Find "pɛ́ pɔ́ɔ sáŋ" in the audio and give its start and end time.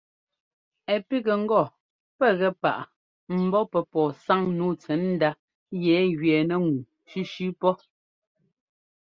3.71-4.41